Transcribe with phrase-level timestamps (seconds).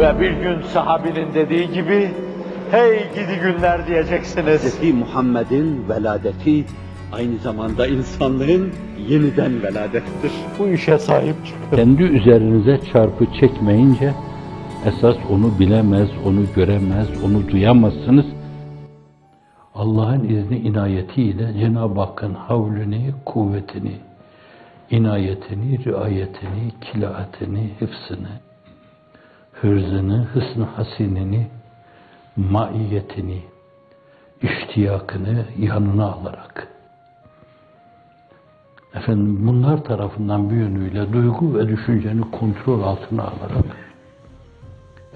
[0.00, 2.10] Ve bir gün sahabinin dediği gibi,
[2.70, 4.80] hey gidi günler diyeceksiniz.
[4.80, 4.94] Hz.
[4.94, 6.64] Muhammed'in veladeti
[7.12, 8.72] aynı zamanda insanlığın
[9.08, 10.32] yeniden veladettir.
[10.58, 11.76] Bu işe sahip çıkın.
[11.76, 14.14] Kendi üzerinize çarpı çekmeyince
[14.86, 18.26] esas onu bilemez, onu göremez, onu duyamazsınız.
[19.74, 23.94] Allah'ın izni inayetiyle Cenab-ı Hakk'ın havlini, kuvvetini,
[24.90, 28.49] inayetini, riayetini, kilaatini, hıfzını,
[29.60, 31.46] hırzını, hısn hasinini,
[32.36, 33.42] maiyetini,
[34.42, 36.68] iştiyakını yanına alarak
[38.94, 43.64] efendim bunlar tarafından bir yönüyle duygu ve düşünceni kontrol altına alarak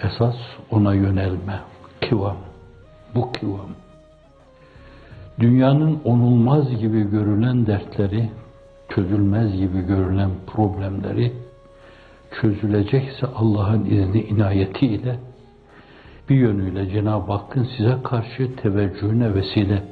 [0.03, 0.37] esas
[0.71, 1.61] ona yönelme,
[2.01, 2.37] kivam,
[3.15, 3.69] bu kivam.
[5.39, 8.31] Dünyanın onulmaz gibi görülen dertleri,
[8.89, 11.44] çözülmez gibi görülen problemleri
[12.41, 15.19] çözülecekse Allah'ın izni inayetiyle
[16.29, 19.83] bir yönüyle Cenab-ı Hakk'ın size karşı teveccühüne vesile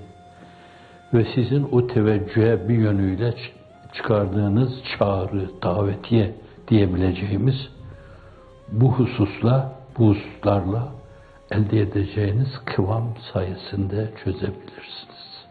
[1.14, 3.34] ve sizin o teveccühe bir yönüyle
[3.92, 6.34] çıkardığınız çağrı, davetiye
[6.68, 7.68] diyebileceğimiz
[8.72, 10.88] bu hususla, bu hususlarla
[11.50, 15.46] elde edeceğiniz kıvam sayesinde çözebilirsiniz.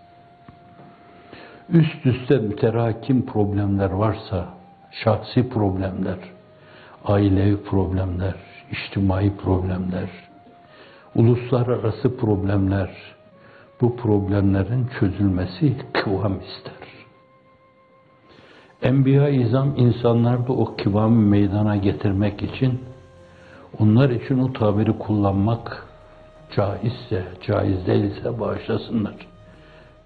[1.70, 4.50] Üst üste müterakim problemler varsa,
[4.92, 6.18] şahsi problemler,
[7.06, 8.36] ailevi problemler,
[8.72, 10.10] içtimai problemler,
[11.16, 12.98] uluslararası problemler,
[13.82, 16.82] bu problemlerin çözülmesi kıvam ister.
[18.82, 22.82] Enbiya-i İzam insanlarda o kıvamı meydana getirmek için
[23.80, 25.88] onlar için o tabiri kullanmak
[26.56, 29.16] caizse, caiz değilse bağışlasınlar.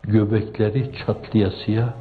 [0.03, 1.93] Göbekleri çatlayasıya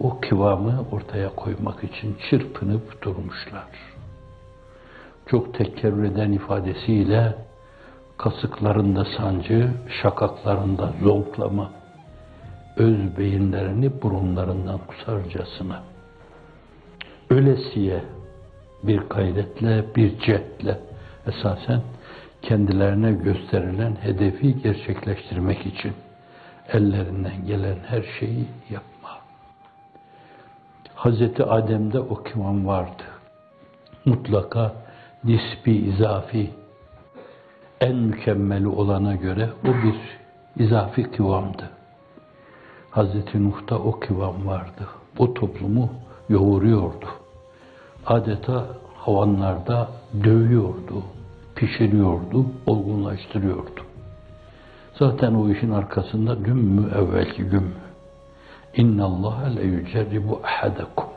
[0.00, 3.97] o kıvamı ortaya koymak için çırpınıp durmuşlar.
[5.30, 7.34] Çok tekerrür eden ifadesiyle
[8.18, 9.70] kasıklarında sancı,
[10.02, 11.70] şakaklarında zonklama,
[12.76, 15.82] öz beyinlerini burunlarından kusarcasına.
[17.30, 18.02] Ölesiye
[18.82, 20.78] bir gayretle, bir cehdle
[21.26, 21.82] esasen
[22.42, 25.92] kendilerine gösterilen hedefi gerçekleştirmek için
[26.68, 29.10] ellerinden gelen her şeyi yapma.
[30.94, 33.02] Hazreti Adem'de o kıvam vardı.
[34.04, 34.87] Mutlaka
[35.24, 36.50] nispi, izafi,
[37.80, 39.96] en mükemmeli olana göre o bir
[40.64, 41.70] izafi kıvamdı.
[42.90, 44.88] Hazreti Nuh'ta o kıvam vardı.
[45.18, 45.90] O toplumu
[46.28, 47.06] yoğuruyordu.
[48.06, 49.88] Adeta havanlarda
[50.24, 51.02] dövüyordu,
[51.54, 53.80] pişiriyordu, olgunlaştırıyordu.
[54.94, 57.72] Zaten o işin arkasında dün mü evvelki gün mü?
[58.76, 61.07] İnna Allah le yücerribu ahadakum.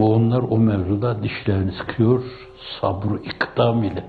[0.00, 2.22] Ve onlar o mevzuda dişlerini sıkıyor,
[2.80, 4.04] sabrı ikdam ile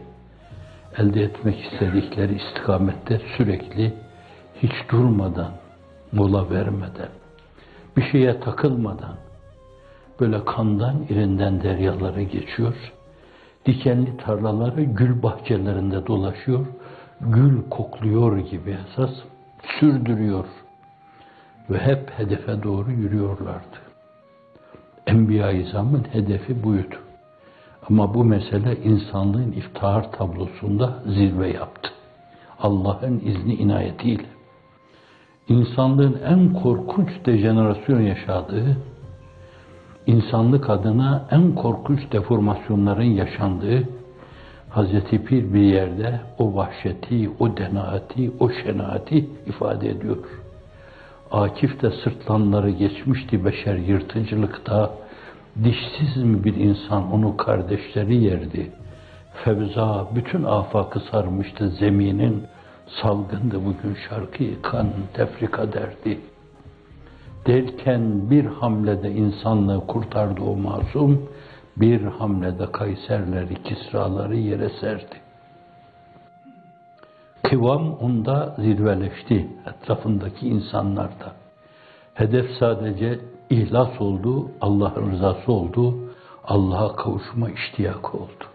[0.97, 3.93] elde etmek istedikleri istikamette sürekli
[4.63, 5.51] hiç durmadan,
[6.11, 7.09] mola vermeden,
[7.97, 9.15] bir şeye takılmadan,
[10.19, 12.73] böyle kandan irinden deryaları geçiyor,
[13.65, 16.65] dikenli tarlaları gül bahçelerinde dolaşıyor,
[17.21, 19.11] gül kokluyor gibi esas
[19.79, 20.45] sürdürüyor
[21.69, 23.80] ve hep hedefe doğru yürüyorlardı.
[25.07, 25.65] Enbiya-i
[26.11, 26.95] hedefi buydu.
[27.89, 31.89] Ama bu mesele insanlığın iftihar tablosunda zirve yaptı.
[32.59, 34.25] Allah'ın izni inayetiyle.
[35.47, 38.77] İnsanlığın en korkunç dejenerasyon yaşadığı,
[40.07, 43.83] insanlık adına en korkunç deformasyonların yaşandığı
[44.69, 50.17] Hazreti Pir bir yerde o vahşeti, o denaati, o şenaati ifade ediyor.
[51.31, 54.91] Akif de sırtlanları geçmişti beşer yırtıcılıkta,
[55.63, 58.71] dişsiz mi bir insan onu kardeşleri yerdi.
[59.43, 62.43] Fevza bütün afakı sarmıştı zeminin,
[63.01, 66.19] salgındı bugün şarkı kan tefrika derdi.
[67.47, 71.29] Derken bir hamlede insanlığı kurtardı o masum,
[71.77, 75.20] bir hamlede Kayserleri, Kisraları yere serdi.
[77.51, 81.35] Kıvam onda zirveleşti etrafındaki insanlarda.
[82.13, 83.19] Hedef sadece
[83.49, 85.95] ihlas oldu, Allah'ın rızası oldu,
[86.43, 88.45] Allah'a kavuşma iştiyakı oldu.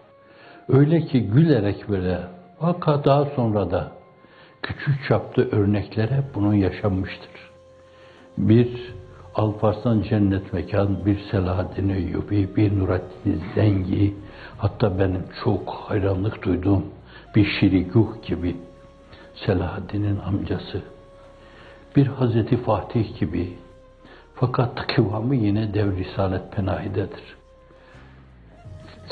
[0.69, 2.19] Öyle ki gülerek böyle,
[2.61, 3.91] vaka daha sonra da
[4.61, 7.31] küçük çaplı örneklere bunun yaşanmıştır.
[8.37, 8.93] Bir
[9.35, 14.15] Alparslan Cennet Mekan, bir Selahaddin Eyyubi, bir Nurattin Zengi,
[14.57, 16.85] hatta benim çok hayranlık duyduğum
[17.35, 18.55] bir Şiriguh gibi
[19.45, 20.81] Selahaddin'in amcası,
[21.95, 23.57] bir Hazreti Fatih gibi,
[24.35, 27.37] fakat kıvamı yine dev Risalet Penahi'dedir.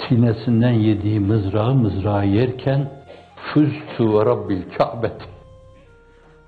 [0.07, 2.91] sinesinden yediği mızrağı mızrağı yerken
[3.35, 5.21] füstü ve rabbil kâbet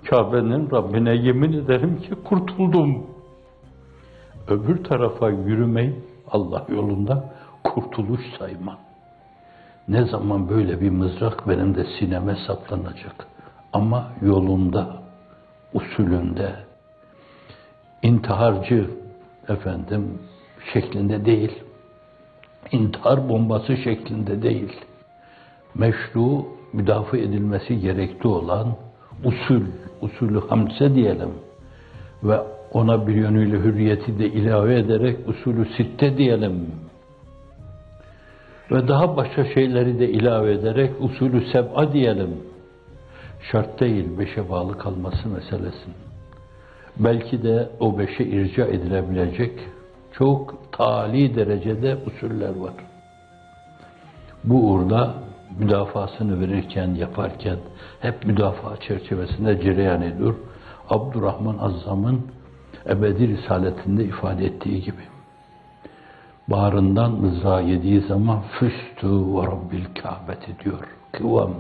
[0.10, 3.08] Kabe'nin Rabbine yemin ederim ki kurtuldum.
[4.48, 5.96] Öbür tarafa yürümeyi
[6.32, 7.34] Allah yolunda
[7.64, 8.78] kurtuluş sayma.
[9.88, 13.28] Ne zaman böyle bir mızrak benim de sineme saplanacak.
[13.74, 14.88] Ama yolunda,
[15.74, 16.56] usulünde,
[18.04, 18.90] intiharcı
[19.50, 20.20] efendim
[20.74, 21.52] şeklinde değil,
[22.72, 24.74] intihar bombası şeklinde değil,
[25.76, 28.76] meşru müdafaa edilmesi gerekli olan
[29.24, 29.62] usul,
[30.02, 31.34] usulü hamse diyelim
[32.24, 32.40] ve
[32.74, 36.72] ona bir yönüyle hürriyeti de ilave ederek usulü sitte diyelim
[38.72, 42.30] ve daha başka şeyleri de ilave ederek usulü seb'a diyelim.
[43.42, 45.96] Şart değil beşe bağlı kalması meselesinin.
[47.00, 49.60] Belki de o beşe irca edilebilecek
[50.12, 52.74] çok tali derecede usuller var.
[54.44, 55.14] Bu uğurda
[55.60, 57.58] müdafasını verirken, yaparken
[58.00, 60.36] hep müdafaa çerçevesinde cereyan ediyor.
[60.90, 62.22] Abdurrahman Azzam'ın
[62.90, 65.02] ebedi risaletinde ifade ettiği gibi.
[66.48, 70.88] Bağrından mızrağı yediği zaman füstü ve rabbil kâbeti diyor.
[71.12, 71.54] Kıvam.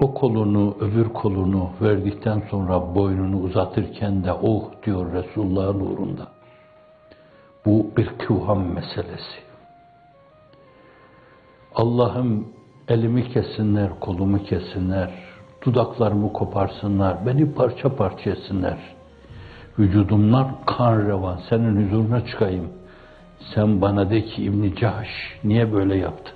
[0.00, 6.28] O kolunu, öbür kolunu verdikten sonra boynunu uzatırken de oh diyor Resulullah'ın uğrunda.
[7.66, 9.38] Bu bir kıvam meselesi.
[11.74, 12.48] Allah'ım
[12.88, 15.10] elimi kessinler, kolumu kessinler,
[15.64, 18.78] dudaklarımı koparsınlar, beni parça parça etsinler.
[19.78, 22.68] Vücudumdan kan revan, senin huzuruna çıkayım.
[23.54, 25.08] Sen bana de ki İbn-i Cahş,
[25.44, 26.34] niye böyle yaptın?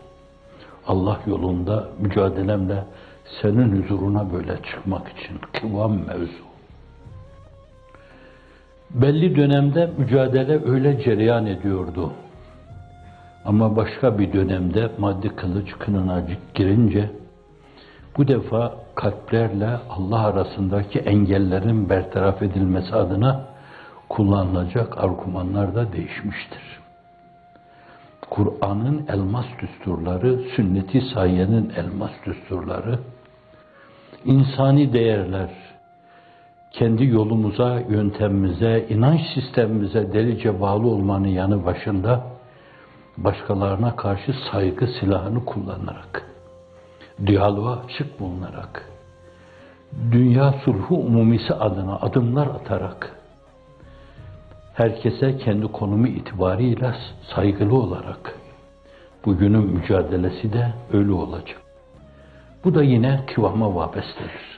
[0.87, 2.85] Allah yolunda mücadelemle
[3.43, 6.47] senin huzuruna böyle çıkmak için kıvam mevzu.
[8.91, 12.13] Belli dönemde mücadele öyle cereyan ediyordu.
[13.45, 16.23] Ama başka bir dönemde maddi kılıç kınına
[16.55, 17.11] girince
[18.17, 23.45] bu defa kalplerle Allah arasındaki engellerin bertaraf edilmesi adına
[24.09, 26.86] kullanılacak argümanlar da değişmiştir.
[28.37, 32.99] Kur'an'ın elmas düsturları, sünneti sayyenin elmas düsturları,
[34.25, 35.51] insani değerler,
[36.73, 42.23] kendi yolumuza, yöntemimize, inanç sistemimize delice bağlı olmanın yanı başında
[43.17, 46.31] başkalarına karşı saygı silahını kullanarak,
[47.27, 48.91] diyaloğa açık bulunarak,
[50.13, 53.16] dünya sulhu umumisi adına adımlar atarak,
[54.77, 56.97] herkese kendi konumu itibarıyla
[57.35, 58.39] saygılı olarak,
[59.25, 61.63] bugünün mücadelesi de öyle olacak.
[62.65, 64.56] Bu da yine kıvama vabestedir.